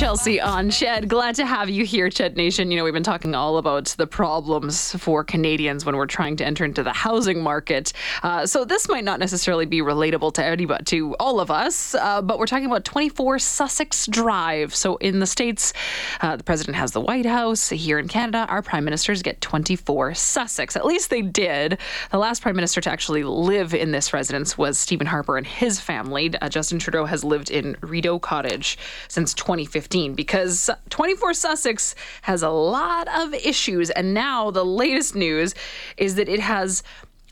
Chelsea 0.00 0.40
on 0.40 0.70
Ched. 0.70 1.08
Glad 1.08 1.34
to 1.34 1.44
have 1.44 1.68
you 1.68 1.84
here, 1.84 2.08
Ched 2.08 2.34
Nation. 2.34 2.70
You 2.70 2.78
know, 2.78 2.84
we've 2.84 2.94
been 2.94 3.02
talking 3.02 3.34
all 3.34 3.58
about 3.58 3.94
the 3.98 4.06
problems 4.06 4.94
for 4.94 5.22
Canadians 5.22 5.84
when 5.84 5.94
we're 5.94 6.06
trying 6.06 6.36
to 6.36 6.46
enter 6.46 6.64
into 6.64 6.82
the 6.82 6.94
housing 6.94 7.42
market. 7.42 7.92
Uh, 8.22 8.46
so 8.46 8.64
this 8.64 8.88
might 8.88 9.04
not 9.04 9.20
necessarily 9.20 9.66
be 9.66 9.82
relatable 9.82 10.32
to 10.32 10.42
anybody, 10.42 10.84
to 10.84 11.14
all 11.16 11.38
of 11.38 11.50
us, 11.50 11.94
uh, 11.96 12.22
but 12.22 12.38
we're 12.38 12.46
talking 12.46 12.64
about 12.64 12.86
24 12.86 13.40
Sussex 13.40 14.06
Drive. 14.06 14.74
So 14.74 14.96
in 14.96 15.18
the 15.18 15.26
States, 15.26 15.74
uh, 16.22 16.34
the 16.34 16.44
president 16.44 16.78
has 16.78 16.92
the 16.92 17.00
White 17.02 17.26
House. 17.26 17.68
Here 17.68 17.98
in 17.98 18.08
Canada, 18.08 18.46
our 18.48 18.62
prime 18.62 18.86
ministers 18.86 19.20
get 19.20 19.42
24 19.42 20.14
Sussex. 20.14 20.76
At 20.76 20.86
least 20.86 21.10
they 21.10 21.20
did. 21.20 21.76
The 22.10 22.18
last 22.18 22.40
prime 22.40 22.56
minister 22.56 22.80
to 22.80 22.90
actually 22.90 23.22
live 23.22 23.74
in 23.74 23.90
this 23.90 24.14
residence 24.14 24.56
was 24.56 24.78
Stephen 24.78 25.08
Harper 25.08 25.36
and 25.36 25.46
his 25.46 25.78
family. 25.78 26.32
Uh, 26.40 26.48
Justin 26.48 26.78
Trudeau 26.78 27.04
has 27.04 27.22
lived 27.22 27.50
in 27.50 27.76
Rideau 27.82 28.18
Cottage 28.18 28.78
since 29.06 29.34
2015 29.34 29.89
because 29.90 30.70
24 30.88 31.34
Sussex 31.34 31.94
has 32.22 32.42
a 32.42 32.50
lot 32.50 33.08
of 33.08 33.34
issues. 33.34 33.90
And 33.90 34.14
now 34.14 34.50
the 34.50 34.64
latest 34.64 35.14
news 35.14 35.54
is 35.96 36.14
that 36.14 36.28
it 36.28 36.40
has 36.40 36.82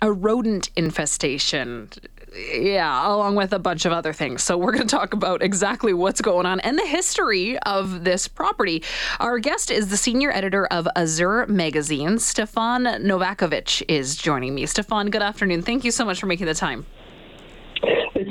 a 0.03 0.13
rodent 0.13 0.71
infestation. 0.77 1.89
Yeah, 2.37 3.09
along 3.09 3.37
with 3.37 3.55
a 3.55 3.59
bunch 3.59 3.87
of 3.87 3.93
other 3.93 4.13
things. 4.13 4.43
So, 4.43 4.59
we're 4.59 4.73
going 4.73 4.87
to 4.87 4.97
talk 4.97 5.15
about 5.15 5.43
exactly 5.43 5.95
what's 5.95 6.21
going 6.21 6.45
on 6.45 6.61
and 6.61 6.79
the 6.79 6.87
history 6.87 7.59
of 7.61 8.05
this 8.05 8.29
property. 8.29 8.83
Our 9.19 9.39
guest 9.39 9.71
is 9.71 9.89
the 9.89 9.97
senior 9.97 10.31
editor 10.31 10.67
of 10.67 10.87
Azure 10.95 11.47
magazine. 11.47 12.19
Stefan 12.19 12.85
Novakovic 12.85 13.83
is 13.89 14.15
joining 14.15 14.55
me. 14.55 14.67
Stefan, 14.67 15.09
good 15.09 15.23
afternoon. 15.23 15.63
Thank 15.63 15.85
you 15.85 15.91
so 15.91 16.05
much 16.05 16.21
for 16.21 16.27
making 16.27 16.47
the 16.47 16.55
time. 16.55 16.85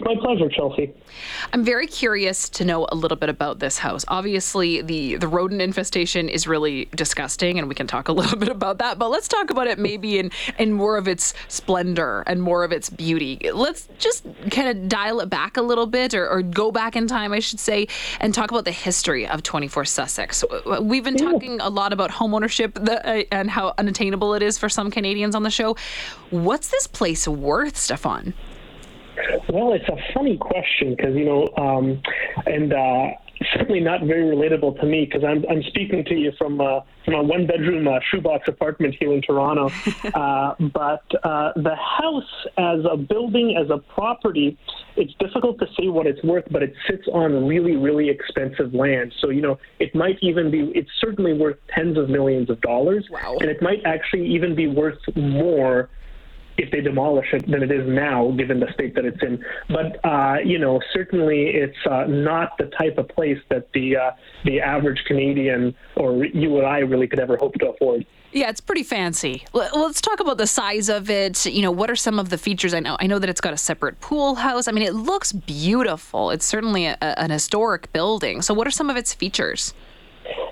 My 0.08 0.16
pleasure, 0.16 0.48
Chelsea. 0.48 0.94
I'm 1.52 1.66
very 1.66 1.86
curious 1.86 2.48
to 2.52 2.64
know 2.64 2.88
a 2.90 2.96
little 2.96 3.18
bit 3.18 3.28
about 3.28 3.60
this 3.60 3.78
house. 3.78 4.06
Obviously, 4.08 4.82
the 4.82 5.18
the 5.18 5.28
rodent 5.28 5.62
infestation 5.62 6.30
is 6.30 6.48
really 6.48 6.86
disgusting, 6.96 7.60
and 7.60 7.68
we 7.68 7.76
can 7.76 7.88
talk 7.88 8.08
a 8.08 8.14
little 8.20 8.40
bit 8.40 8.48
about 8.48 8.78
that. 8.78 8.98
But 8.98 9.10
let's 9.10 9.28
talk 9.28 9.50
about 9.50 9.68
it 9.68 9.78
maybe 9.78 10.18
in 10.18 10.32
in 10.58 10.72
more 10.72 10.96
of 10.96 11.10
its 11.10 11.34
splendor 11.50 12.24
and 12.26 12.42
more 12.42 12.64
of 12.64 12.72
its 12.72 12.90
beauty. 12.90 13.52
Let's 13.54 13.90
just 13.98 14.26
kind 14.50 14.70
of 14.70 14.88
dial 14.88 15.20
it 15.20 15.30
back 15.30 15.58
a 15.58 15.62
little 15.62 15.88
bit, 15.88 16.14
or, 16.14 16.26
or 16.26 16.42
go 16.42 16.72
back 16.72 16.96
in 16.96 17.08
time, 17.08 17.34
I 17.34 17.40
should 17.40 17.60
say, 17.60 17.90
and 18.22 18.34
talk 18.34 18.50
about 18.50 18.64
the 18.64 18.72
history 18.72 19.28
of 19.28 19.44
24 19.44 19.84
Sussex. 19.84 20.42
We've 20.80 21.04
been 21.04 21.18
talking 21.18 21.60
a 21.60 21.70
lot 21.70 21.92
about 21.92 22.12
homeownership 22.12 22.78
uh, 22.88 23.26
and 23.30 23.50
how 23.50 23.74
unattainable 23.78 24.36
it 24.36 24.42
is 24.42 24.58
for 24.58 24.70
some 24.70 24.90
Canadians 24.90 25.36
on 25.36 25.44
the 25.44 25.52
show. 25.52 25.76
What's 26.30 26.70
this 26.70 26.88
place 26.88 27.28
worth, 27.28 27.76
Stefan? 27.76 28.34
Well, 29.50 29.74
it's 29.74 29.88
a 29.90 29.98
funny 30.14 30.38
question 30.38 30.96
because 30.96 31.16
you 31.16 31.26
know, 31.26 31.48
um, 31.58 32.02
and 32.46 32.74
uh, 32.74 33.08
certainly 33.54 33.80
not 33.80 34.04
very 34.04 34.24
relatable 34.24 34.80
to 34.80 34.86
me 34.86 35.06
because 35.06 35.24
I'm 35.24 35.46
I'm 35.50 35.64
speaking 35.64 36.04
to 36.06 36.16
you 36.16 36.32
from 36.38 36.60
uh, 36.60 36.82
from 37.06 37.14
a 37.16 37.24
one 37.24 37.48
bedroom 37.48 37.88
uh, 37.88 38.00
shoebox 38.12 38.48
apartment 38.48 38.96
here 39.00 39.14
in 39.14 39.22
Toronto. 39.22 39.70
uh, 40.14 40.56
but 40.74 41.04
uh, 41.24 41.54
the 41.56 41.76
house 41.76 42.46
as 42.58 42.80
a 42.90 42.98
building, 42.98 43.58
as 43.58 43.70
a 43.70 43.78
property, 43.94 44.58
it's 44.96 45.14
difficult 45.20 45.60
to 45.60 45.68
say 45.80 45.88
what 45.88 46.08
it's 46.08 46.24
worth, 46.24 46.46
but 46.52 46.64
it 46.64 46.74
sits 46.90 47.08
on 47.14 47.48
really 47.48 47.76
really 47.76 48.10
expensive 48.10 48.74
land. 48.74 49.14
So 49.20 49.30
you 49.30 49.42
know, 49.42 49.60
it 49.80 49.94
might 49.96 50.18
even 50.22 50.52
be 50.52 50.72
it's 50.76 50.92
certainly 51.00 51.34
worth 51.34 51.58
tens 51.74 51.98
of 51.98 52.10
millions 52.10 52.50
of 52.50 52.62
dollars, 52.62 53.08
wow. 53.10 53.38
and 53.40 53.50
it 53.50 53.62
might 53.62 53.82
actually 53.86 54.28
even 54.28 54.56
be 54.56 54.68
worth 54.68 55.00
more 55.16 55.90
if 56.58 56.72
they 56.72 56.82
demolish 56.82 57.28
it 57.34 57.50
than 57.50 57.64
it 57.64 57.72
is 57.72 57.88
now, 57.88 58.32
given 58.38 58.60
the 58.60 58.72
state 58.74 58.96
that 58.96 59.06
it's 59.06 59.22
in. 59.22 59.44
But 59.70 60.04
uh, 60.06 60.38
you 60.44 60.60
know, 60.60 60.80
certainly 60.94 61.48
it's 61.48 61.78
uh, 61.90 62.06
not 62.08 62.58
the 62.58 62.66
type 62.78 62.98
of 62.98 63.08
place 63.10 63.40
that 63.50 63.68
the 63.74 63.98
uh, 63.98 64.12
the 64.46 64.60
average 64.60 65.04
Canadian 65.08 65.76
or 65.96 66.26
you 66.26 66.58
and 66.58 66.66
I 66.66 66.80
really 66.80 67.08
could 67.08 67.20
ever 67.20 67.38
hope 67.38 67.54
to 67.56 67.70
afford. 67.70 68.06
Yeah, 68.34 68.50
it's 68.50 68.60
pretty 68.60 68.84
fancy. 68.84 69.46
Let's 69.54 70.02
talk 70.02 70.20
about 70.20 70.38
the 70.38 70.48
size 70.48 70.90
of 70.90 71.10
it. 71.10 71.46
You 71.46 71.62
know, 71.62 71.72
what 71.72 71.90
are 71.90 71.96
some 71.96 72.20
of 72.20 72.30
the 72.30 72.38
features? 72.38 72.74
I 72.74 72.80
know 72.82 72.98
I 73.00 73.08
know 73.08 73.20
that 73.20 73.30
it's 73.30 73.42
got 73.42 73.54
a 73.54 73.58
separate 73.58 74.00
pool 74.02 74.36
house. 74.36 74.68
I 74.68 74.72
mean, 74.72 74.84
it 74.84 74.94
looks 74.94 75.32
beautiful. 75.32 76.32
It's 76.32 76.46
certainly 76.46 76.86
a, 76.86 76.98
an 77.02 77.32
historic 77.32 77.92
building. 77.94 78.42
So, 78.42 78.54
what 78.54 78.68
are 78.68 78.72
some 78.72 78.90
of 78.90 78.98
its 78.98 79.14
features? 79.14 79.74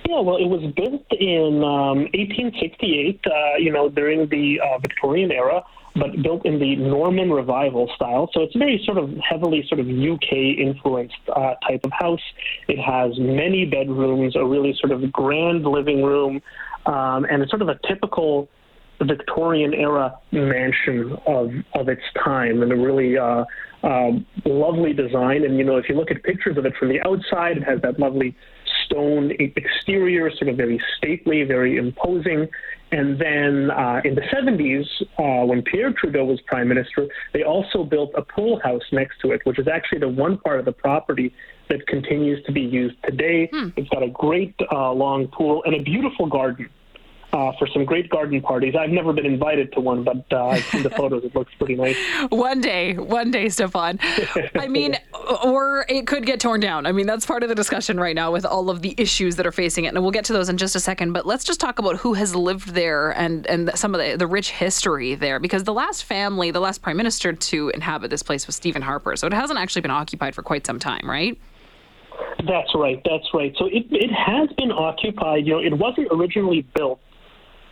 Yeah, 0.07 0.21
well, 0.21 0.37
it 0.37 0.47
was 0.47 0.61
built 0.75 1.05
in 1.19 1.63
um, 1.63 2.07
1868. 2.13 3.19
Uh, 3.25 3.57
you 3.57 3.71
know, 3.71 3.89
during 3.89 4.29
the 4.29 4.61
uh, 4.61 4.77
Victorian 4.79 5.31
era 5.31 5.63
but 5.95 6.21
built 6.21 6.45
in 6.45 6.59
the 6.59 6.75
Norman 6.75 7.31
Revival 7.31 7.89
style. 7.95 8.29
So 8.33 8.41
it's 8.41 8.55
a 8.55 8.59
very 8.59 8.81
sort 8.85 8.97
of 8.97 9.09
heavily 9.17 9.65
sort 9.67 9.79
of 9.79 9.87
UK 9.87 10.33
influenced 10.59 11.15
uh, 11.33 11.55
type 11.67 11.85
of 11.85 11.91
house. 11.91 12.21
It 12.67 12.77
has 12.79 13.17
many 13.17 13.65
bedrooms, 13.65 14.35
a 14.35 14.45
really 14.45 14.75
sort 14.79 14.91
of 14.91 15.11
grand 15.11 15.63
living 15.63 16.03
room, 16.03 16.41
um, 16.85 17.25
and 17.29 17.41
it's 17.41 17.49
sort 17.49 17.61
of 17.61 17.69
a 17.69 17.79
typical 17.87 18.49
Victorian 19.01 19.73
era 19.73 20.17
mansion 20.31 21.17
of 21.27 21.51
of 21.73 21.89
its 21.89 22.03
time, 22.23 22.61
and 22.61 22.71
a 22.71 22.75
really 22.75 23.17
uh, 23.17 23.43
uh, 23.83 24.11
lovely 24.45 24.93
design. 24.93 25.43
And 25.43 25.57
you 25.57 25.63
know, 25.63 25.77
if 25.77 25.89
you 25.89 25.95
look 25.95 26.11
at 26.11 26.23
pictures 26.23 26.57
of 26.57 26.65
it 26.65 26.73
from 26.77 26.89
the 26.89 27.01
outside, 27.01 27.57
it 27.57 27.63
has 27.63 27.81
that 27.81 27.99
lovely 27.99 28.35
stone 28.85 29.31
exterior, 29.39 30.31
sort 30.31 30.49
of 30.49 30.57
very 30.57 30.81
stately, 30.97 31.43
very 31.43 31.77
imposing. 31.77 32.47
And 32.95 33.19
then 33.19 33.71
uh, 33.71 33.99
in 34.05 34.15
the 34.15 34.21
70s, 34.21 34.85
uh, 35.19 35.45
when 35.45 35.61
Pierre 35.63 35.91
Trudeau 35.91 36.23
was 36.23 36.39
prime 36.47 36.69
minister, 36.69 37.09
they 37.33 37.43
also 37.43 37.83
built 37.83 38.11
a 38.15 38.21
pool 38.21 38.57
house 38.63 38.83
next 38.93 39.19
to 39.19 39.31
it, 39.33 39.41
which 39.43 39.59
is 39.59 39.67
actually 39.67 39.99
the 39.99 40.07
one 40.07 40.37
part 40.37 40.59
of 40.59 40.65
the 40.65 40.71
property 40.71 41.33
that 41.67 41.85
continues 41.87 42.41
to 42.45 42.53
be 42.53 42.61
used 42.61 42.95
today. 43.03 43.49
Hmm. 43.51 43.69
It's 43.75 43.89
got 43.89 44.01
a 44.01 44.07
great 44.07 44.55
uh, 44.71 44.93
long 44.93 45.27
pool 45.27 45.61
and 45.65 45.75
a 45.75 45.83
beautiful 45.83 46.27
garden 46.27 46.69
uh, 47.35 47.51
for 47.59 47.67
some 47.67 47.83
great 47.83 48.09
garden 48.09 48.41
parties. 48.41 48.75
I've 48.79 48.91
never 48.91 49.11
been 49.11 49.25
invited 49.25 49.73
to 49.73 49.81
one, 49.81 50.05
but 50.05 50.25
uh, 50.31 50.47
I've 50.47 50.63
seen 50.65 50.83
the 50.83 50.89
photos. 51.01 51.25
It 51.25 51.35
looks 51.35 51.53
pretty 51.55 51.75
nice. 51.75 51.97
One 52.29 52.61
day, 52.61 52.93
one 52.93 53.29
day, 53.29 53.49
Stefan. 53.49 53.99
I 54.55 54.69
mean, 54.69 54.95
or 55.43 55.85
it 55.89 56.07
could 56.07 56.25
get 56.25 56.39
torn 56.39 56.61
down. 56.61 56.85
I 56.85 56.93
mean, 56.93 57.05
that's 57.05 57.25
part 57.25 57.43
of 57.43 57.49
the 57.49 57.55
discussion 57.55 57.99
right 57.99 58.15
now 58.15 58.31
with 58.31 58.45
all 58.45 58.69
of 58.69 58.81
the 58.81 58.95
issues 58.97 59.35
that 59.35 59.45
are 59.45 59.51
facing 59.51 59.83
it. 59.83 59.89
And 59.89 60.01
we'll 60.01 60.11
get 60.11 60.23
to 60.25 60.33
those 60.33 60.47
in 60.47 60.55
just 60.55 60.77
a 60.77 60.79
second. 60.79 61.11
But 61.11 61.25
let's 61.25 61.43
just 61.43 61.59
talk 61.59 61.77
about 61.77 61.97
who 61.97 62.13
has 62.13 62.33
lived 62.33 62.69
there 62.69 63.11
and, 63.11 63.45
and 63.47 63.69
some 63.77 63.93
of 63.93 63.99
the, 63.99 64.15
the 64.15 64.27
rich 64.27 64.51
history 64.51 65.15
there. 65.15 65.39
Because 65.39 65.65
the 65.65 65.73
last 65.73 66.05
family, 66.05 66.51
the 66.51 66.61
last 66.61 66.81
prime 66.81 66.95
minister 66.95 67.33
to 67.33 67.69
inhabit 67.69 68.11
this 68.11 68.23
place 68.23 68.47
was 68.47 68.55
Stephen 68.55 68.81
Harper. 68.81 69.17
So 69.17 69.27
it 69.27 69.33
hasn't 69.33 69.59
actually 69.59 69.81
been 69.81 69.91
occupied 69.91 70.35
for 70.35 70.41
quite 70.41 70.65
some 70.65 70.79
time, 70.79 71.09
right? 71.09 71.37
That's 72.47 72.73
right. 72.75 73.01
That's 73.03 73.27
right. 73.33 73.53
So 73.57 73.65
it, 73.65 73.87
it 73.91 74.11
has 74.11 74.49
been 74.55 74.71
occupied. 74.71 75.45
You 75.45 75.53
know, 75.53 75.59
it 75.59 75.77
wasn't 75.77 76.07
originally 76.11 76.61
built 76.75 77.01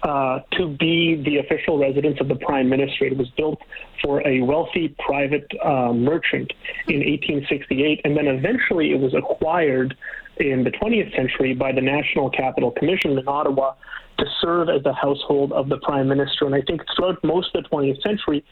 uh, 0.03 0.39
to 0.57 0.67
be 0.67 1.21
the 1.23 1.37
official 1.37 1.79
residence 1.79 2.17
of 2.19 2.27
the 2.27 2.35
prime 2.35 2.69
minister. 2.69 3.05
It 3.05 3.17
was 3.17 3.29
built 3.37 3.59
for 4.03 4.25
a 4.27 4.41
wealthy 4.41 4.95
private 4.99 5.49
uh, 5.63 5.93
merchant 5.93 6.51
in 6.87 6.99
1868, 6.99 8.01
and 8.03 8.17
then 8.17 8.27
eventually 8.27 8.91
it 8.91 8.99
was 8.99 9.13
acquired 9.13 9.95
in 10.37 10.63
the 10.63 10.71
20th 10.71 11.15
century 11.15 11.53
by 11.53 11.71
the 11.71 11.81
National 11.81 12.29
Capital 12.29 12.71
Commission 12.71 13.17
in 13.17 13.27
Ottawa 13.27 13.75
to 14.17 14.25
serve 14.41 14.69
as 14.69 14.83
the 14.83 14.93
household 14.93 15.51
of 15.53 15.69
the 15.69 15.77
prime 15.77 16.07
minister. 16.07 16.45
And 16.45 16.55
I 16.55 16.61
think 16.61 16.81
throughout 16.95 17.23
most 17.23 17.55
of 17.55 17.63
the 17.63 17.69
20th 17.69 18.01
century, 18.01 18.43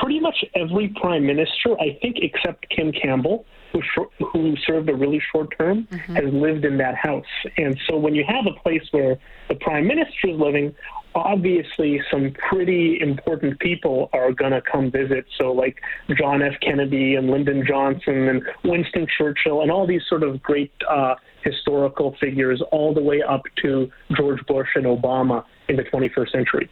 pretty 0.00 0.20
much 0.20 0.44
every 0.54 0.88
prime 1.00 1.26
minister, 1.26 1.78
I 1.80 1.98
think 2.02 2.16
except 2.20 2.68
Kim 2.70 2.92
Campbell, 2.92 3.46
who, 3.72 3.82
who 4.24 4.56
served 4.66 4.88
a 4.88 4.94
really 4.94 5.20
short 5.32 5.54
term, 5.58 5.84
mm-hmm. 5.90 6.14
has 6.14 6.32
lived 6.32 6.64
in 6.64 6.78
that 6.78 6.94
house. 6.94 7.24
And 7.56 7.78
so 7.86 7.96
when 7.96 8.14
you 8.14 8.24
have 8.26 8.46
a 8.46 8.58
place 8.60 8.82
where 8.90 9.18
the 9.48 9.54
prime 9.56 9.86
minister 9.86 10.28
is 10.28 10.38
living, 10.38 10.74
obviously 11.16 12.00
some 12.10 12.32
pretty 12.48 13.00
important 13.00 13.58
people 13.58 14.10
are 14.12 14.32
going 14.32 14.52
to 14.52 14.60
come 14.60 14.90
visit. 14.90 15.24
So, 15.38 15.52
like 15.52 15.80
John 16.16 16.42
F. 16.42 16.54
Kennedy 16.60 17.14
and 17.14 17.30
Lyndon 17.30 17.64
Johnson 17.66 18.28
and 18.28 18.42
Winston 18.64 19.06
Churchill 19.16 19.62
and 19.62 19.70
all 19.70 19.86
these 19.86 20.02
sort 20.08 20.22
of 20.22 20.42
great 20.42 20.72
uh, 20.88 21.14
historical 21.42 22.14
figures, 22.20 22.62
all 22.70 22.92
the 22.92 23.02
way 23.02 23.22
up 23.22 23.42
to 23.62 23.90
George 24.16 24.44
Bush 24.46 24.68
and 24.74 24.84
Obama 24.84 25.44
in 25.68 25.76
the 25.76 25.84
21st 25.84 26.30
century. 26.30 26.70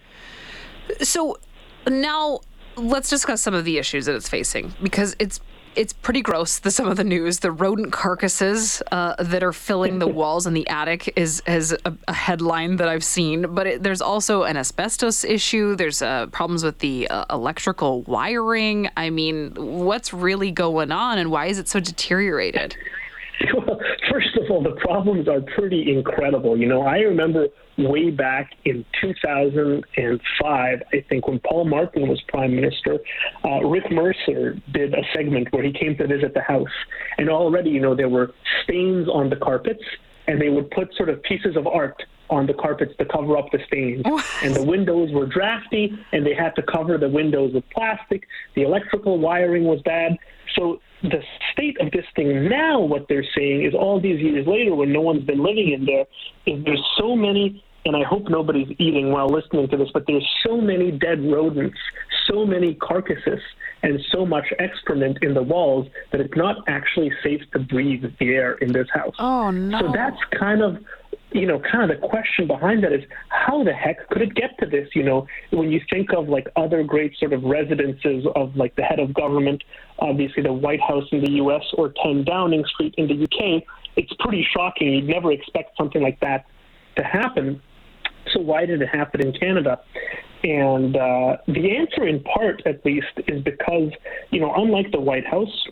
So, 1.01 1.39
now 1.89 2.41
let's 2.77 3.09
discuss 3.09 3.41
some 3.41 3.55
of 3.55 3.65
the 3.65 3.79
issues 3.79 4.07
that 4.07 4.15
it's 4.15 4.29
facing 4.29 4.75
because 4.83 5.17
it's 5.19 5.41
it's 5.77 5.93
pretty 5.93 6.23
gross. 6.23 6.59
The, 6.59 6.71
some 6.71 6.87
of 6.87 6.97
the 6.97 7.05
news, 7.05 7.41
the 7.41 7.53
rodent 7.53 7.93
carcasses 7.93 8.83
uh, 8.93 9.15
that 9.19 9.43
are 9.43 9.53
filling 9.53 9.99
the 9.99 10.07
walls 10.21 10.47
in 10.47 10.55
the 10.55 10.67
attic 10.69 11.13
is 11.17 11.43
is 11.47 11.77
a, 11.85 11.95
a 12.09 12.13
headline 12.13 12.77
that 12.77 12.89
I've 12.89 13.05
seen. 13.05 13.55
But 13.55 13.67
it, 13.67 13.83
there's 13.83 14.01
also 14.01 14.45
an 14.45 14.57
asbestos 14.57 15.25
issue. 15.25 15.77
There's 15.77 16.03
uh, 16.03 16.27
problems 16.27 16.65
with 16.65 16.79
the 16.79 17.09
uh, 17.09 17.25
electrical 17.31 18.03
wiring. 18.03 18.89
I 18.97 19.11
mean, 19.11 19.53
what's 19.55 20.13
really 20.13 20.51
going 20.51 20.93
on, 20.93 21.19
and 21.19 21.31
why 21.31 21.47
is 21.47 21.59
it 21.59 21.69
so 21.69 21.81
deteriorated? 21.81 22.77
Well, 23.53 23.79
of 24.47 24.51
all, 24.51 24.63
the 24.63 24.79
problems 24.81 25.29
are 25.29 25.41
pretty 25.41 25.93
incredible. 25.93 26.57
You 26.57 26.67
know, 26.67 26.83
I 26.83 26.99
remember 26.99 27.49
way 27.79 28.11
back 28.11 28.53
in 28.65 28.85
2005, 29.01 30.83
I 30.93 31.05
think, 31.09 31.27
when 31.27 31.41
Paul 31.41 31.65
Martin 31.65 32.09
was 32.09 32.21
prime 32.29 32.55
minister, 32.55 32.99
uh, 33.45 33.61
Rick 33.65 33.91
Mercer 33.91 34.57
did 34.73 34.95
a 34.95 35.03
segment 35.15 35.49
where 35.53 35.63
he 35.63 35.73
came 35.73 35.97
to 35.97 36.07
visit 36.07 36.35
the 36.35 36.43
house. 36.43 36.69
And 37.19 37.29
already, 37.29 37.71
you 37.71 37.81
know, 37.81 37.95
there 37.95 38.09
were 38.09 38.33
stains 38.63 39.09
on 39.09 39.31
the 39.31 39.37
carpets 39.37 39.83
and 40.27 40.41
they 40.41 40.49
would 40.49 40.71
put 40.71 40.95
sort 40.95 41.09
of 41.09 41.23
pieces 41.23 41.57
of 41.57 41.67
art 41.67 42.03
on 42.31 42.47
the 42.47 42.55
carpets 42.55 42.93
to 42.99 43.05
cover 43.05 43.37
up 43.37 43.51
the 43.53 43.59
stains. 43.67 44.03
And 44.43 44.55
the 44.55 44.63
windows 44.63 45.13
were 45.13 45.27
drafty, 45.27 45.93
and 46.13 46.25
they 46.25 46.35
had 46.35 46.55
to 46.57 46.63
cover 46.63 46.97
the 46.97 47.09
windows 47.09 47.53
with 47.53 47.65
plastic. 47.71 48.27
The 48.55 48.63
electrical 48.63 49.19
wiring 49.19 49.65
was 49.65 49.81
bad. 49.83 50.17
So 50.57 50.81
the 51.05 51.23
state 51.53 51.81
of 51.81 51.91
this 51.93 52.07
thing 52.17 52.49
now, 52.49 52.81
what 52.81 53.07
they're 53.09 53.27
saying 53.37 53.65
is 53.65 53.75
all 53.75 54.01
these 54.01 54.21
years 54.21 54.47
later, 54.47 54.75
when 54.75 54.93
no 54.93 55.01
one's 55.01 55.25
been 55.25 55.43
living 55.43 55.73
in 55.73 55.85
there, 55.85 56.07
is 56.47 56.65
there's 56.65 56.85
so 56.99 57.15
many 57.15 57.63
and 57.87 57.97
I 57.97 58.03
hope 58.03 58.29
nobody's 58.29 58.75
eating 58.79 59.13
while 59.13 59.29
listening 59.29 59.69
to 59.69 59.77
this, 59.77 59.89
but 59.93 60.05
there's 60.07 60.27
so 60.47 60.59
many 60.59 60.91
dead 60.91 61.23
rodents, 61.23 61.77
so 62.27 62.47
many 62.47 62.75
carcasses, 62.75 63.41
and 63.83 64.01
so 64.11 64.25
much 64.25 64.47
excrement 64.59 65.19
in 65.21 65.35
the 65.35 65.43
walls 65.43 65.87
that 66.11 66.21
it's 66.21 66.35
not 66.35 66.57
actually 66.67 67.13
safe 67.23 67.43
to 67.53 67.59
breathe 67.59 68.03
the 68.19 68.29
air 68.29 68.55
in 68.55 68.73
this 68.73 68.89
house. 68.93 69.15
Oh 69.19 69.51
no! 69.51 69.81
So 69.81 69.93
that's 69.93 70.17
kind 70.39 70.63
of 70.63 70.79
you 71.35 71.47
know, 71.47 71.61
kind 71.61 71.91
of 71.91 72.01
the 72.01 72.07
question 72.07 72.47
behind 72.47 72.85
that 72.85 72.93
is 72.93 73.03
how 73.29 73.65
the 73.65 73.73
heck 73.73 74.09
could 74.09 74.23
it 74.23 74.35
get 74.37 74.57
to 74.61 74.67
this? 74.67 74.89
You 74.95 75.03
know, 75.03 75.27
when 75.51 75.71
you 75.71 75.81
think 75.91 76.11
of 76.17 76.29
like 76.29 76.47
other 76.55 76.85
great 76.85 77.17
sort 77.19 77.33
of 77.33 77.43
residences 77.43 78.25
of 78.37 78.55
like 78.57 78.77
the 78.77 78.83
head 78.83 79.01
of 79.01 79.13
government, 79.13 79.63
obviously 79.99 80.45
the 80.45 80.53
White 80.53 80.81
House 80.81 81.05
in 81.11 81.23
the 81.23 81.33
U.S. 81.33 81.65
or 81.77 81.93
10 82.05 82.25
Downing 82.25 82.65
Street 82.73 82.95
in 82.97 83.09
the 83.09 83.15
U.K., 83.15 83.67
it's 83.97 84.13
pretty 84.21 84.47
shocking. 84.57 84.93
You'd 84.93 85.09
never 85.09 85.33
expect 85.33 85.77
something 85.77 86.01
like 86.01 86.21
that 86.21 86.47
to 86.97 87.03
happen. 87.03 87.61
So 88.33 88.41
why 88.41 88.65
did 88.65 88.81
it 88.81 88.89
happen 88.89 89.21
in 89.21 89.33
Canada? 89.33 89.81
And 90.45 90.97
uh, 90.97 91.39
the 91.49 91.77
answer, 91.77 92.07
in 92.07 92.23
part 92.23 92.63
at 92.65 92.85
least, 92.85 93.07
is 93.27 93.43
because 93.43 93.91
you 94.31 94.41
know, 94.41 94.53
unlike 94.57 94.93
the 94.93 95.01
White 95.01 95.27
House, 95.27 95.67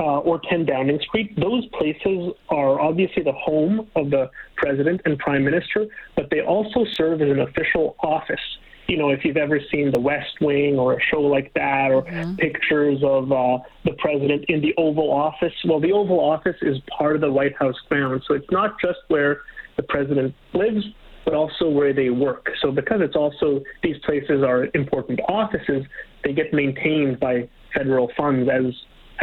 uh, 0.00 0.18
or 0.20 0.40
10 0.48 0.64
Downing 0.64 0.98
Street. 1.06 1.38
Those 1.38 1.66
places 1.78 2.32
are 2.48 2.80
obviously 2.80 3.22
the 3.22 3.32
home 3.32 3.86
of 3.94 4.10
the 4.10 4.30
president 4.56 5.02
and 5.04 5.18
prime 5.18 5.44
minister, 5.44 5.86
but 6.16 6.28
they 6.30 6.40
also 6.40 6.86
serve 6.94 7.20
as 7.20 7.30
an 7.30 7.40
official 7.40 7.96
office. 8.00 8.40
You 8.88 8.96
know, 8.96 9.10
if 9.10 9.24
you've 9.24 9.36
ever 9.36 9.60
seen 9.70 9.92
The 9.92 10.00
West 10.00 10.40
Wing 10.40 10.76
or 10.76 10.94
a 10.94 11.00
show 11.12 11.20
like 11.20 11.52
that, 11.54 11.90
or 11.92 12.02
mm-hmm. 12.02 12.36
pictures 12.36 12.98
of 13.04 13.30
uh, 13.30 13.58
the 13.84 13.92
president 13.98 14.46
in 14.48 14.62
the 14.62 14.74
Oval 14.78 15.12
Office, 15.12 15.52
well, 15.68 15.80
the 15.80 15.92
Oval 15.92 16.18
Office 16.18 16.56
is 16.62 16.78
part 16.98 17.14
of 17.14 17.20
the 17.20 17.30
White 17.30 17.56
House 17.56 17.76
grounds. 17.88 18.24
So 18.26 18.34
it's 18.34 18.50
not 18.50 18.80
just 18.80 18.98
where 19.08 19.42
the 19.76 19.82
president 19.84 20.34
lives, 20.54 20.84
but 21.24 21.34
also 21.34 21.68
where 21.68 21.92
they 21.92 22.10
work. 22.10 22.48
So 22.62 22.72
because 22.72 23.00
it's 23.00 23.14
also 23.14 23.62
these 23.82 23.96
places 24.04 24.42
are 24.42 24.66
important 24.74 25.20
offices, 25.28 25.84
they 26.24 26.32
get 26.32 26.52
maintained 26.52 27.20
by 27.20 27.48
federal 27.74 28.10
funds 28.16 28.48
as 28.52 28.74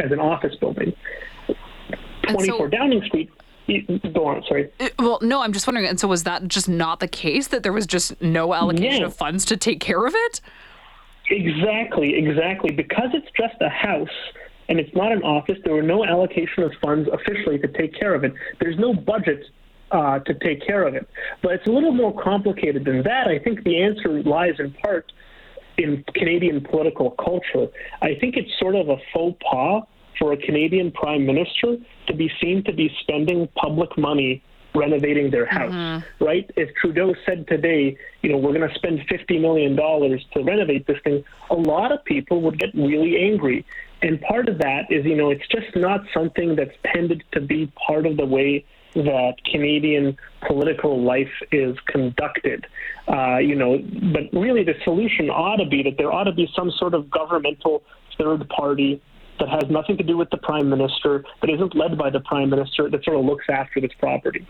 as 0.02 0.12
an 0.12 0.20
office 0.20 0.54
building. 0.56 0.94
24 2.28 2.44
so, 2.44 2.66
Downing 2.68 3.02
Street 3.04 3.30
Go 4.14 4.24
on, 4.24 4.42
sorry. 4.48 4.70
Uh, 4.80 4.88
well, 4.98 5.18
no, 5.20 5.42
I'm 5.42 5.52
just 5.52 5.66
wondering. 5.66 5.86
And 5.86 6.00
so, 6.00 6.08
was 6.08 6.24
that 6.24 6.48
just 6.48 6.70
not 6.70 7.00
the 7.00 7.08
case 7.08 7.48
that 7.48 7.62
there 7.62 7.72
was 7.72 7.86
just 7.86 8.20
no 8.22 8.54
allocation 8.54 9.04
of 9.04 9.14
funds 9.14 9.44
to 9.44 9.58
take 9.58 9.78
care 9.78 10.06
of 10.06 10.14
it? 10.14 10.40
Exactly, 11.30 12.16
exactly. 12.16 12.70
Because 12.70 13.10
it's 13.12 13.28
just 13.36 13.60
a 13.60 13.68
house 13.68 14.08
and 14.68 14.78
it's 14.78 14.94
not 14.94 15.12
an 15.12 15.22
office, 15.22 15.58
there 15.64 15.74
were 15.74 15.82
no 15.82 16.04
allocation 16.04 16.62
of 16.62 16.72
funds 16.82 17.08
officially 17.12 17.58
to 17.58 17.68
take 17.68 17.98
care 17.98 18.14
of 18.14 18.24
it. 18.24 18.32
There's 18.60 18.78
no 18.78 18.94
budget 18.94 19.44
uh, 19.90 20.18
to 20.20 20.34
take 20.34 20.66
care 20.66 20.86
of 20.86 20.94
it. 20.94 21.08
But 21.42 21.52
it's 21.52 21.66
a 21.66 21.70
little 21.70 21.92
more 21.92 22.18
complicated 22.22 22.84
than 22.84 23.02
that. 23.02 23.28
I 23.28 23.38
think 23.38 23.64
the 23.64 23.82
answer 23.82 24.22
lies 24.22 24.54
in 24.58 24.72
part 24.72 25.10
in 25.78 26.04
Canadian 26.14 26.60
political 26.60 27.12
culture. 27.12 27.68
I 28.02 28.14
think 28.20 28.36
it's 28.36 28.50
sort 28.58 28.74
of 28.74 28.88
a 28.88 28.96
faux 29.12 29.38
pas 29.48 29.82
for 30.18 30.32
a 30.32 30.36
Canadian 30.36 30.90
prime 30.90 31.24
minister 31.24 31.76
to 32.08 32.14
be 32.14 32.30
seen 32.40 32.64
to 32.64 32.72
be 32.72 32.90
spending 33.00 33.48
public 33.54 33.96
money 33.96 34.42
renovating 34.74 35.30
their 35.30 35.46
house, 35.46 35.72
mm-hmm. 35.72 36.24
right? 36.24 36.50
If 36.56 36.74
Trudeau 36.76 37.14
said 37.24 37.46
today, 37.48 37.96
you 38.22 38.30
know, 38.30 38.38
we're 38.38 38.52
going 38.52 38.68
to 38.68 38.74
spend 38.74 39.00
$50 39.08 39.40
million 39.40 39.76
to 39.76 40.42
renovate 40.42 40.86
this 40.86 40.98
thing, 41.04 41.24
a 41.50 41.54
lot 41.54 41.90
of 41.92 42.04
people 42.04 42.42
would 42.42 42.58
get 42.58 42.74
really 42.74 43.16
angry. 43.18 43.64
And 44.02 44.20
part 44.20 44.48
of 44.48 44.58
that 44.58 44.90
is, 44.90 45.04
you 45.04 45.16
know, 45.16 45.30
it's 45.30 45.46
just 45.48 45.74
not 45.74 46.02
something 46.14 46.54
that's 46.54 46.76
tended 46.92 47.24
to 47.32 47.40
be 47.40 47.72
part 47.86 48.06
of 48.06 48.16
the 48.16 48.26
way 48.26 48.64
that 49.04 49.34
Canadian 49.50 50.16
political 50.46 51.02
life 51.02 51.30
is 51.52 51.76
conducted. 51.86 52.66
Uh, 53.08 53.38
you 53.38 53.54
know, 53.54 53.78
but 54.12 54.38
really 54.38 54.64
the 54.64 54.74
solution 54.84 55.30
ought 55.30 55.56
to 55.56 55.68
be 55.68 55.82
that 55.82 55.96
there 55.96 56.12
ought 56.12 56.24
to 56.24 56.32
be 56.32 56.48
some 56.54 56.70
sort 56.78 56.94
of 56.94 57.10
governmental 57.10 57.82
third 58.18 58.48
party 58.48 59.00
that 59.38 59.48
has 59.48 59.70
nothing 59.70 59.96
to 59.96 60.04
do 60.04 60.16
with 60.16 60.30
the 60.30 60.36
prime 60.36 60.68
minister, 60.68 61.24
that 61.40 61.50
isn't 61.50 61.74
led 61.74 61.96
by 61.96 62.10
the 62.10 62.20
prime 62.20 62.50
minister, 62.50 62.88
that 62.90 63.04
sort 63.04 63.18
of 63.18 63.24
looks 63.24 63.46
after 63.48 63.80
this 63.80 63.92
property. 63.98 64.46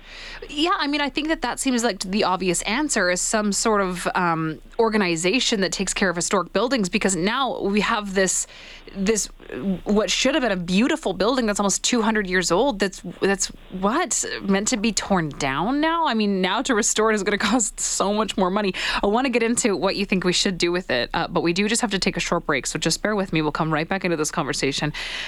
Yeah, 0.48 0.72
I 0.78 0.86
mean, 0.86 1.00
I 1.00 1.08
think 1.08 1.28
that 1.28 1.42
that 1.42 1.58
seems 1.58 1.84
like 1.84 2.00
the 2.00 2.24
obvious 2.24 2.62
answer 2.62 3.10
is 3.10 3.20
some 3.20 3.52
sort 3.52 3.80
of 3.80 4.08
um, 4.14 4.60
organization 4.78 5.60
that 5.60 5.72
takes 5.72 5.94
care 5.94 6.10
of 6.10 6.16
historic 6.16 6.52
buildings, 6.52 6.88
because 6.88 7.16
now 7.16 7.60
we 7.60 7.80
have 7.80 8.14
this 8.14 8.46
this 8.96 9.26
what 9.84 10.10
should 10.10 10.34
have 10.34 10.42
been 10.42 10.52
a 10.52 10.56
beautiful 10.56 11.12
building 11.12 11.46
that's 11.46 11.60
almost 11.60 11.82
200 11.84 12.26
years 12.26 12.50
old. 12.50 12.78
That's 12.78 13.02
that's 13.20 13.46
what 13.80 14.24
meant 14.42 14.68
to 14.68 14.76
be 14.76 14.92
torn 14.92 15.30
down 15.30 15.80
now. 15.80 16.06
I 16.06 16.14
mean, 16.14 16.40
now 16.40 16.62
to 16.62 16.74
restore 16.74 17.10
it 17.10 17.14
is 17.14 17.22
going 17.22 17.38
to 17.38 17.44
cost 17.44 17.80
so 17.80 18.12
much 18.12 18.36
more 18.36 18.50
money. 18.50 18.74
I 19.02 19.06
want 19.06 19.26
to 19.26 19.30
get 19.30 19.42
into 19.42 19.76
what 19.76 19.96
you 19.96 20.04
think 20.04 20.24
we 20.24 20.32
should 20.32 20.58
do 20.58 20.72
with 20.72 20.90
it, 20.90 21.10
uh, 21.14 21.28
but 21.28 21.42
we 21.42 21.52
do 21.52 21.68
just 21.68 21.82
have 21.82 21.90
to 21.90 21.98
take 21.98 22.16
a 22.16 22.20
short 22.20 22.46
break. 22.46 22.66
So 22.66 22.78
just 22.78 23.02
bear 23.02 23.16
with 23.16 23.32
me. 23.32 23.42
We'll 23.42 23.52
come 23.52 23.72
right 23.72 23.88
back 23.88 24.04
into 24.04 24.16
this 24.16 24.30
conversation 24.30 24.77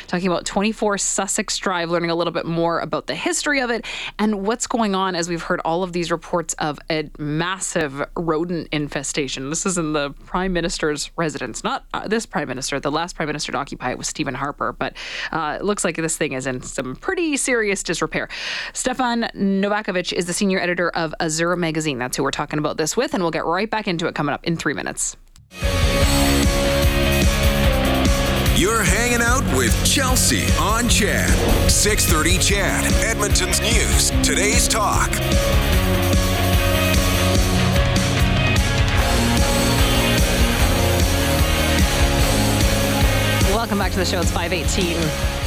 talking 0.07 0.27
about 0.27 0.45
24 0.45 0.99
Sussex 0.99 1.59
Drive, 1.59 1.91
learning 1.91 2.11
a 2.11 2.15
little 2.15 2.33
bit 2.33 2.47
more 2.47 2.81
about 2.81 3.07
the 3.07 3.15
history 3.15 3.61
of 3.61 3.71
it 3.71 3.85
and 4.19 4.47
what's 4.47 4.67
going 4.67 4.95
on 4.95 5.15
as 5.15 5.29
we've 5.29 5.43
heard 5.43 5.61
all 5.65 5.83
of 5.83 5.93
these 5.93 6.11
reports 6.11 6.55
of 6.55 6.79
a 6.91 7.11
massive 7.19 8.03
rodent 8.17 8.69
infestation. 8.73 9.51
This 9.51 9.67
is 9.67 9.79
in 9.79 9.93
the 9.93 10.11
Prime 10.25 10.53
Minister's 10.53 11.11
residence, 11.17 11.65
not 11.65 11.85
uh, 11.95 12.09
this 12.09 12.27
Prime 12.27 12.49
Minister. 12.49 12.81
The 12.81 12.91
last 12.91 13.17
Prime 13.17 13.27
Minister 13.27 13.53
to 13.53 13.59
occupy 13.59 13.91
it 13.91 13.99
was 13.99 14.09
Stephen 14.09 14.35
Harper, 14.35 14.73
but 14.73 14.97
uh, 15.33 15.59
it 15.61 15.65
looks 15.65 15.85
like 15.85 15.97
this 15.97 16.17
thing 16.17 16.33
is 16.33 16.47
in 16.47 16.63
some 16.63 16.97
pretty 16.97 17.37
serious 17.37 17.83
disrepair. 17.83 18.29
Stefan 18.73 19.29
Novakovic 19.35 20.13
is 20.13 20.27
the 20.27 20.33
senior 20.33 20.61
editor 20.61 20.91
of 20.91 21.15
Azure 21.21 21.57
magazine. 21.57 21.99
That's 21.99 22.17
who 22.17 22.23
we're 22.23 22.31
talking 22.31 22.59
about 22.59 22.77
this 22.77 22.97
with, 22.97 23.15
and 23.15 23.23
we'll 23.23 23.31
get 23.31 23.45
right 23.45 23.71
back 23.71 23.89
into 23.89 24.07
it 24.07 24.15
coming 24.15 24.35
up 24.35 24.45
in 24.45 24.57
three 24.57 24.75
minutes. 24.75 25.17
You're 28.61 28.83
hanging 28.83 29.23
out 29.23 29.43
with 29.57 29.73
Chelsea 29.87 30.45
on 30.61 30.87
CHED. 30.87 31.31
630 31.71 32.37
CHED, 32.37 32.93
Edmonton's 33.03 33.59
News. 33.59 34.11
Today's 34.23 34.69
Talk. 34.69 35.11
Welcome 43.49 43.79
back 43.79 43.93
to 43.93 43.99
the 43.99 44.05
show. 44.05 44.21
It's 44.21 44.31
518 44.31 45.40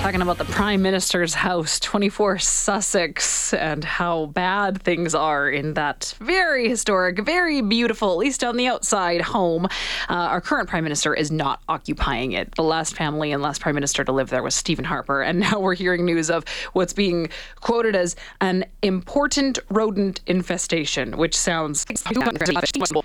talking 0.00 0.22
about 0.22 0.38
the 0.38 0.46
Prime 0.46 0.80
Minister's 0.80 1.34
house, 1.34 1.78
24 1.78 2.38
Sussex, 2.38 3.52
and 3.52 3.84
how 3.84 4.26
bad 4.26 4.82
things 4.82 5.14
are 5.14 5.50
in 5.50 5.74
that 5.74 6.14
very 6.20 6.70
historic, 6.70 7.18
very 7.18 7.60
beautiful, 7.60 8.10
at 8.12 8.16
least 8.16 8.42
on 8.42 8.56
the 8.56 8.66
outside, 8.66 9.20
home. 9.20 9.66
Uh, 9.66 10.14
our 10.14 10.40
current 10.40 10.70
Prime 10.70 10.84
Minister 10.84 11.12
is 11.12 11.30
not 11.30 11.60
occupying 11.68 12.32
it. 12.32 12.54
The 12.54 12.62
last 12.62 12.96
family 12.96 13.30
and 13.30 13.42
last 13.42 13.60
Prime 13.60 13.74
Minister 13.74 14.02
to 14.02 14.10
live 14.10 14.30
there 14.30 14.42
was 14.42 14.54
Stephen 14.54 14.86
Harper, 14.86 15.20
and 15.20 15.38
now 15.50 15.60
we're 15.60 15.74
hearing 15.74 16.06
news 16.06 16.30
of 16.30 16.46
what's 16.72 16.94
being 16.94 17.28
quoted 17.60 17.94
as 17.94 18.16
an 18.40 18.64
important 18.80 19.58
rodent 19.68 20.22
infestation, 20.26 21.18
which 21.18 21.36
sounds 21.36 21.84
the 21.84 23.02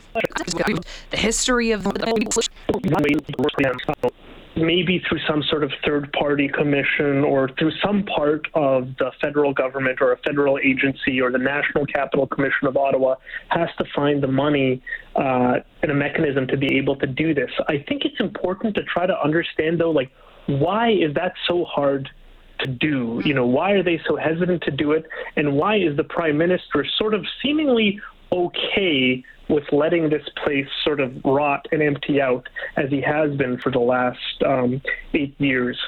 history 1.12 1.72
of 1.72 1.84
the 1.84 1.90
maybe 4.56 5.04
through 5.08 5.20
some 5.28 5.44
sort 5.44 5.64
of 5.64 5.72
third 5.86 6.12
party 6.14 6.48
commission 6.48 7.24
or 7.24 7.50
through 7.60 7.72
some 7.84 8.04
part 8.04 8.48
of 8.54 8.88
the 8.98 9.12
federal 9.22 9.54
government 9.54 10.00
or 10.02 10.14
a 10.14 10.18
federal 10.20 10.58
agency 10.58 11.20
or 11.20 11.32
the 11.32 11.38
National 11.38 11.86
Capital 11.86 12.26
Commission 12.26 12.68
of 12.68 12.78
Ottawa 12.78 13.16
has 13.50 13.70
to 13.78 13.86
find 13.94 14.24
the 14.24 14.28
money 14.28 14.82
uh, 15.16 15.56
and 15.82 15.92
a 15.92 15.94
mechanism 15.94 16.48
to 16.48 16.58
be 16.58 16.78
able 16.78 16.96
to 16.98 17.08
do 17.08 17.34
this. 17.34 17.52
I 17.68 17.84
think 17.88 18.06
it's 18.06 18.20
important 18.20 18.76
to 18.76 18.84
try 18.84 19.06
to 19.06 19.22
understand, 19.22 19.80
though, 19.80 19.92
like, 19.92 20.12
why 20.48 20.92
is 20.92 21.14
that 21.16 21.34
so 21.48 21.66
hard? 21.66 22.10
to 22.60 22.72
do? 22.72 23.22
You 23.26 23.34
know, 23.34 23.46
why 23.46 23.72
are 23.72 23.84
they 23.84 24.00
so 24.08 24.16
hesitant 24.16 24.64
to 24.64 24.72
do 24.72 24.94
it? 24.94 25.06
And 25.36 25.58
why 25.58 25.76
is 25.76 25.98
the 25.98 26.06
prime 26.06 26.38
minister 26.38 26.86
sort 26.98 27.14
of 27.14 27.26
seemingly 27.44 28.00
okay 28.36 29.24
with 29.48 29.64
letting 29.72 30.10
this 30.10 30.28
place 30.44 30.68
sort 30.84 31.00
of 31.00 31.14
rot 31.24 31.68
and 31.72 31.82
empty 31.82 32.22
out 32.22 32.48
as 32.78 32.90
he 32.90 33.02
has 33.02 33.36
been 33.36 33.58
for 33.58 33.72
the 33.72 33.80
last 33.80 34.44
um, 34.46 34.82
eight 35.14 35.36
years. 35.40 35.80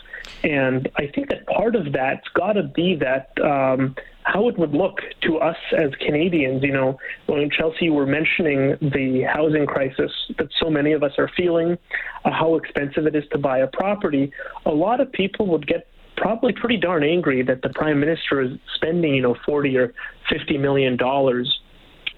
And 0.44 0.90
I 0.98 1.08
think 1.08 1.30
that 1.30 1.46
part 1.48 1.76
of 1.76 1.92
that's 1.92 2.28
got 2.30 2.54
to 2.54 2.64
be 2.64 2.96
that 2.96 3.32
um, 3.44 3.96
how 4.24 4.48
it 4.50 4.58
would 4.60 4.74
look 4.74 5.00
to 5.22 5.38
us 5.38 5.58
as 5.76 5.90
Canadians. 6.06 6.64
You 6.64 6.74
know, 6.74 7.00
when 7.26 7.50
Chelsea 7.50 7.90
were 7.90 8.06
mentioning 8.06 8.78
the 8.82 9.24
housing 9.24 9.66
crisis 9.66 10.12
that 10.38 10.50
so 10.60 10.70
many 10.70 10.92
of 10.94 11.02
us 11.02 11.14
are 11.18 11.30
feeling, 11.36 11.78
uh, 12.26 12.32
how 12.32 12.56
expensive 12.56 13.08
it 13.08 13.16
is 13.16 13.24
to 13.32 13.38
buy 13.38 13.60
a 13.60 13.68
property, 13.68 14.32
a 14.66 14.72
lot 14.72 15.00
of 15.02 15.12
people 15.12 15.48
would 15.48 15.66
get 15.66 15.88
probably 16.18 16.52
pretty 16.52 16.78
darn 16.78 17.04
angry 17.04 17.42
that 17.44 17.62
the 17.62 17.70
prime 17.70 18.00
minister 18.00 18.42
is 18.42 18.52
spending, 18.76 19.14
you 19.16 19.22
know, 19.22 19.36
40 19.46 19.78
or 19.78 19.94
50 20.30 20.58
million 20.58 20.98
dollars 20.98 21.62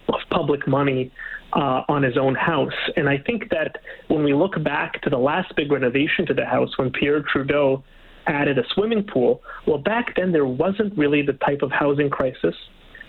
of 0.10 0.20
public 0.30 0.68
money 0.68 1.12
uh, 1.54 1.84
on 1.88 2.04
his 2.04 2.18
own 2.18 2.36
house. 2.36 2.74
And 2.96 3.10
I 3.10 3.18
think 3.18 3.50
that 3.50 3.78
when 4.08 4.24
we 4.24 4.34
look 4.34 4.62
back 4.63 5.01
to 5.04 5.10
the 5.10 5.18
last 5.18 5.56
big 5.56 5.72
renovation 5.72 6.25
to 6.28 6.34
the 6.34 6.46
house, 6.46 6.78
when 6.78 6.92
Pierre 6.92 7.24
Trudeau 7.24 7.84
added 8.28 8.58
a 8.58 8.63
swimming 8.74 9.04
pool, 9.04 9.42
well, 9.66 9.78
back 9.78 10.16
then 10.16 10.32
there 10.32 10.46
wasn't 10.46 10.98
really 10.98 11.22
the 11.22 11.34
type 11.34 11.62
of 11.62 11.72
housing 11.72 12.10
crisis 12.10 12.56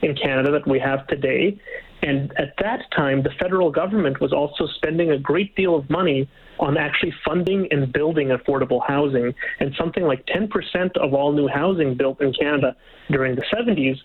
in 0.02 0.16
Canada 0.16 0.50
that 0.52 0.66
we 0.66 0.78
have 0.78 1.07
today. 1.09 1.61
And 2.02 2.33
at 2.38 2.54
that 2.62 2.90
time, 2.97 3.23
the 3.23 3.30
federal 3.38 3.71
government 3.71 4.21
was 4.21 4.33
also 4.33 4.66
spending 4.76 5.11
a 5.11 5.19
great 5.19 5.54
deal 5.54 5.76
of 5.76 5.90
money 5.90 6.28
on 6.59 6.78
actually 6.78 7.12
funding 7.25 7.69
and 7.71 7.92
building 7.92 8.28
affordable 8.28 8.80
housing. 8.87 9.35
And 9.59 9.75
something 9.78 10.04
like 10.04 10.25
10% 10.26 10.97
of 10.97 11.12
all 11.12 11.33
new 11.33 11.49
housing 11.49 11.95
built 11.95 12.23
in 12.23 12.33
Canada 12.33 12.75
during 13.11 13.35
the 13.35 13.45
70s 13.52 13.99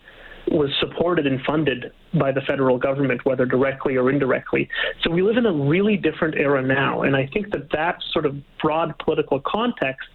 was 0.47 0.69
supported 0.79 1.25
and 1.25 1.41
funded 1.41 1.91
by 2.19 2.31
the 2.31 2.41
federal 2.41 2.77
government, 2.77 3.25
whether 3.25 3.45
directly 3.45 3.95
or 3.95 4.09
indirectly. 4.09 4.69
So 5.03 5.09
we 5.09 5.21
live 5.21 5.37
in 5.37 5.45
a 5.45 5.53
really 5.53 5.97
different 5.97 6.35
era 6.35 6.61
now. 6.61 7.01
And 7.01 7.15
I 7.15 7.27
think 7.33 7.51
that 7.51 7.71
that 7.71 8.01
sort 8.11 8.25
of 8.25 8.35
broad 8.59 8.97
political 8.99 9.41
context 9.45 10.07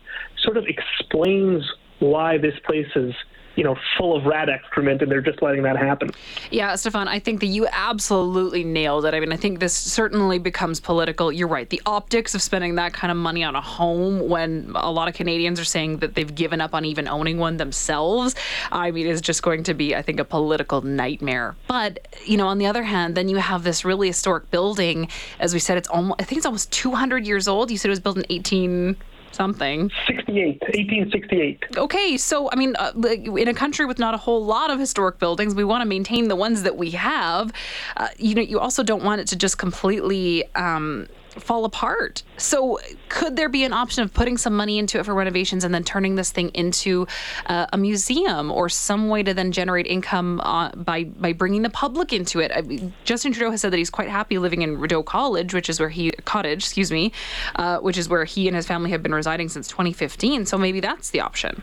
sort 0.42 0.56
of 0.56 0.64
explains 0.66 1.62
why 1.98 2.38
this 2.38 2.54
place 2.64 2.88
is 2.96 3.12
you 3.56 3.64
know, 3.64 3.76
full 3.98 4.16
of 4.16 4.24
rat 4.24 4.48
excrement, 4.48 5.02
and 5.02 5.10
they're 5.10 5.20
just 5.20 5.42
letting 5.42 5.62
that 5.64 5.76
happen. 5.76 6.10
Yeah, 6.50 6.74
Stefan, 6.76 7.08
I 7.08 7.18
think 7.18 7.40
that 7.40 7.46
you 7.46 7.66
absolutely 7.70 8.64
nailed 8.64 9.04
it. 9.04 9.14
I 9.14 9.20
mean, 9.20 9.32
I 9.32 9.36
think 9.36 9.60
this 9.60 9.74
certainly 9.74 10.38
becomes 10.38 10.80
political. 10.80 11.32
You're 11.32 11.48
right. 11.48 11.68
The 11.68 11.82
optics 11.84 12.34
of 12.34 12.42
spending 12.42 12.76
that 12.76 12.92
kind 12.92 13.10
of 13.10 13.16
money 13.16 13.42
on 13.44 13.56
a 13.56 13.60
home 13.60 14.28
when 14.28 14.72
a 14.74 14.90
lot 14.90 15.08
of 15.08 15.14
Canadians 15.14 15.58
are 15.58 15.64
saying 15.64 15.98
that 15.98 16.14
they've 16.14 16.34
given 16.34 16.60
up 16.60 16.74
on 16.74 16.84
even 16.84 17.08
owning 17.08 17.38
one 17.38 17.56
themselves, 17.56 18.34
I 18.70 18.90
mean, 18.90 19.06
is 19.06 19.20
just 19.20 19.42
going 19.42 19.64
to 19.64 19.74
be, 19.74 19.94
I 19.94 20.02
think, 20.02 20.20
a 20.20 20.24
political 20.24 20.82
nightmare. 20.82 21.56
But, 21.66 22.06
you 22.24 22.36
know, 22.36 22.46
on 22.46 22.58
the 22.58 22.66
other 22.66 22.84
hand, 22.84 23.14
then 23.14 23.28
you 23.28 23.36
have 23.36 23.64
this 23.64 23.84
really 23.84 24.08
historic 24.08 24.50
building. 24.50 25.08
As 25.38 25.52
we 25.52 25.60
said, 25.60 25.76
it's 25.76 25.88
almost, 25.88 26.20
I 26.20 26.24
think 26.24 26.38
it's 26.38 26.46
almost 26.46 26.70
200 26.72 27.26
years 27.26 27.48
old. 27.48 27.70
You 27.70 27.78
said 27.78 27.88
it 27.88 27.90
was 27.90 28.00
built 28.00 28.16
in 28.16 28.24
18- 28.24 28.96
something. 29.32 29.90
68, 30.06 30.60
1868. 30.60 31.64
Okay, 31.76 32.16
so 32.16 32.50
I 32.52 32.56
mean, 32.56 32.74
uh, 32.78 32.92
in 33.00 33.48
a 33.48 33.54
country 33.54 33.86
with 33.86 33.98
not 33.98 34.14
a 34.14 34.18
whole 34.18 34.44
lot 34.44 34.70
of 34.70 34.78
historic 34.78 35.18
buildings, 35.18 35.54
we 35.54 35.64
want 35.64 35.82
to 35.82 35.86
maintain 35.86 36.28
the 36.28 36.36
ones 36.36 36.62
that 36.62 36.76
we 36.76 36.90
have. 36.90 37.52
Uh, 37.96 38.08
you 38.16 38.34
know, 38.34 38.42
you 38.42 38.58
also 38.58 38.82
don't 38.82 39.02
want 39.02 39.20
it 39.20 39.26
to 39.28 39.36
just 39.36 39.58
completely. 39.58 40.44
Um, 40.54 41.08
fall 41.32 41.64
apart. 41.64 42.22
So, 42.36 42.78
could 43.08 43.36
there 43.36 43.48
be 43.48 43.64
an 43.64 43.72
option 43.72 44.02
of 44.02 44.12
putting 44.12 44.36
some 44.36 44.54
money 44.54 44.78
into 44.78 44.98
it 44.98 45.04
for 45.04 45.14
renovations 45.14 45.64
and 45.64 45.74
then 45.74 45.84
turning 45.84 46.16
this 46.16 46.30
thing 46.30 46.50
into 46.54 47.06
uh, 47.46 47.66
a 47.72 47.78
museum 47.78 48.50
or 48.50 48.68
some 48.68 49.08
way 49.08 49.22
to 49.22 49.32
then 49.32 49.52
generate 49.52 49.86
income 49.86 50.40
uh, 50.40 50.70
by 50.72 51.04
by 51.04 51.32
bringing 51.32 51.62
the 51.62 51.70
public 51.70 52.12
into 52.12 52.40
it? 52.40 52.50
I 52.52 52.92
Justin 53.04 53.32
Trudeau 53.32 53.50
has 53.50 53.60
said 53.60 53.72
that 53.72 53.78
he's 53.78 53.90
quite 53.90 54.08
happy 54.08 54.38
living 54.38 54.62
in 54.62 54.78
Rideau 54.78 55.02
College, 55.02 55.54
which 55.54 55.68
is 55.68 55.78
where 55.78 55.88
he 55.88 56.10
cottage, 56.24 56.64
excuse 56.64 56.90
me, 56.90 57.12
uh, 57.56 57.78
which 57.78 57.98
is 57.98 58.08
where 58.08 58.24
he 58.24 58.48
and 58.48 58.56
his 58.56 58.66
family 58.66 58.90
have 58.90 59.02
been 59.02 59.14
residing 59.14 59.48
since 59.48 59.68
2015. 59.68 60.46
So 60.46 60.58
maybe 60.58 60.80
that's 60.80 61.10
the 61.10 61.20
option. 61.20 61.62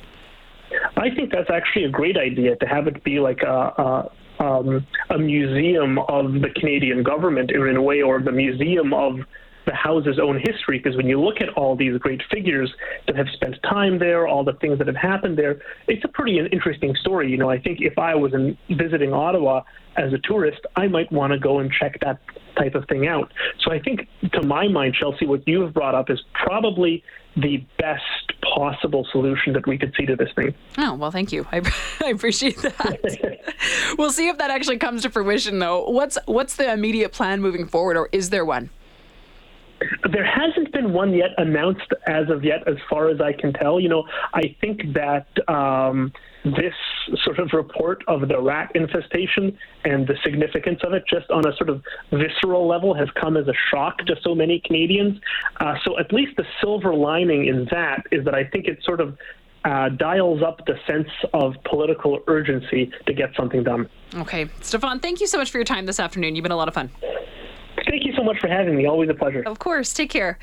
I 0.98 1.10
think 1.10 1.32
that's 1.32 1.50
actually 1.50 1.86
a 1.86 1.90
great 1.90 2.18
idea 2.18 2.56
to 2.58 2.66
have 2.66 2.88
it 2.88 3.04
be 3.04 3.20
like 3.20 3.42
a, 3.42 3.48
a 3.48 4.12
um, 4.40 4.86
a 5.10 5.18
museum 5.18 5.98
of 5.98 6.34
the 6.34 6.50
Canadian 6.56 7.04
government 7.04 7.52
in 7.52 7.76
a 7.76 7.82
way, 7.82 8.02
or 8.02 8.22
the 8.22 8.32
museum 8.32 8.94
of 8.94 9.20
the 9.68 9.76
house's 9.76 10.18
own 10.20 10.40
history 10.40 10.80
because 10.80 10.96
when 10.96 11.06
you 11.06 11.22
look 11.22 11.42
at 11.42 11.50
all 11.50 11.76
these 11.76 11.98
great 12.00 12.22
figures 12.32 12.74
that 13.06 13.16
have 13.16 13.28
spent 13.34 13.56
time 13.64 14.00
there, 14.00 14.26
all 14.26 14.44
the 14.44 14.54
things 14.54 14.80
that 14.80 14.88
have 14.88 14.96
happened 14.96 15.38
there, 15.38 15.62
it's 15.88 16.04
a 16.04 16.08
pretty 16.08 16.40
interesting 16.40 16.96
story. 17.02 17.30
You 17.30 17.38
know, 17.38 17.50
I 17.50 17.60
think 17.60 17.80
if 17.82 18.00
I 18.00 18.16
was 18.16 18.34
in, 18.34 18.58
visiting 18.70 19.14
Ottawa 19.14 19.62
as 19.98 20.14
a 20.14 20.18
tourist, 20.20 20.62
I 20.76 20.88
might 20.88 21.12
want 21.12 21.34
to 21.34 21.40
go 21.40 21.60
and 21.60 21.72
check 21.72 22.00
that 22.02 22.20
type 22.58 22.76
of 22.76 22.88
thing 22.88 23.08
out. 23.08 23.32
So 23.64 23.72
I 23.72 23.80
think, 23.80 24.08
to 24.32 24.42
my 24.48 24.68
mind, 24.68 24.96
Chelsea, 25.00 25.26
what 25.26 25.48
you 25.48 25.62
have 25.62 25.74
brought 25.74 25.96
up 25.96 26.10
is 26.10 26.20
probably 26.34 27.04
the 27.36 27.64
best 27.78 28.04
possible 28.56 29.06
solution 29.12 29.54
that 29.54 29.68
we 29.68 29.78
could 29.78 29.94
see 29.98 30.06
to 30.06 30.16
this 30.16 30.30
thing. 30.36 30.56
Oh, 30.78 30.96
well, 30.96 31.12
thank 31.12 31.32
you. 31.32 31.46
I, 31.52 31.62
I 32.04 32.10
appreciate 32.10 32.58
that. 32.62 33.96
we'll 33.98 34.12
see 34.12 34.30
if 34.30 34.38
that 34.38 34.50
actually 34.50 34.78
comes 34.78 35.02
to 35.04 35.10
fruition, 35.10 35.60
though. 35.60 35.90
What's 35.90 36.18
what's 36.26 36.56
the 36.56 36.72
immediate 36.72 37.12
plan 37.12 37.42
moving 37.42 37.68
forward, 37.68 37.98
or 37.98 38.10
is 38.12 38.30
there 38.30 38.46
one? 38.46 38.70
There 40.12 40.26
hasn't 40.26 40.72
been 40.74 40.94
one 40.94 41.14
yet 41.14 41.32
announced 41.38 41.94
as 42.08 42.30
of 42.30 42.44
yet, 42.44 42.68
as 42.68 42.76
far 42.90 43.10
as 43.10 43.22
I 43.22 43.34
can 43.34 43.54
tell. 43.54 43.80
You 43.80 43.90
know, 43.90 44.04
I 44.34 44.56
think 44.60 44.82
that 44.94 45.28
um, 45.48 46.12
this 46.44 46.74
sort 47.24 47.40
of 47.40 47.50
report 47.54 48.04
of 48.08 48.28
the 48.28 48.42
rat 48.42 48.72
infestation 48.74 49.58
and 49.86 50.08
the 50.08 50.16
significance 50.24 50.80
of 50.84 50.94
it, 50.94 51.04
just 51.08 51.30
on 51.30 51.46
a 51.48 51.56
sort 51.58 51.70
of 51.70 51.84
visceral 52.12 52.68
level, 52.68 52.96
has 52.96 53.08
come 53.22 53.38
as 53.38 53.48
a 53.48 53.54
shock 53.70 54.00
to 54.00 54.16
so 54.24 54.34
many 54.34 54.62
Canadians. 54.66 55.20
Uh, 55.60 55.76
so, 55.84 56.00
at 56.00 56.12
least 56.12 56.36
the 56.38 56.46
silver 56.60 56.96
lining 56.96 57.48
in 57.48 57.68
that 57.72 58.04
is 58.12 58.26
that 58.26 58.34
I 58.34 58.46
think 58.46 58.66
it 58.66 58.80
sort 58.84 59.00
of 59.00 59.16
uh, 59.64 59.90
dials 59.90 60.42
up 60.42 60.66
the 60.66 60.76
sense 60.88 61.10
of 61.34 61.54
political 61.70 62.20
urgency 62.28 62.92
to 63.06 63.14
get 63.14 63.30
something 63.36 63.64
done. 63.64 63.90
Okay. 64.16 64.48
Stefan, 64.62 65.00
thank 65.00 65.20
you 65.20 65.28
so 65.28 65.38
much 65.38 65.52
for 65.52 65.58
your 65.58 65.66
time 65.66 65.86
this 65.86 66.00
afternoon. 66.00 66.36
You've 66.36 66.44
been 66.44 66.52
a 66.52 66.58
lot 66.58 66.68
of 66.68 66.74
fun 66.74 66.90
so 68.16 68.24
much 68.24 68.40
for 68.40 68.48
having 68.48 68.76
me. 68.76 68.86
Always 68.86 69.10
a 69.10 69.14
pleasure. 69.14 69.44
Of 69.46 69.60
course. 69.60 69.94
Take 69.94 70.10
care. 70.10 70.40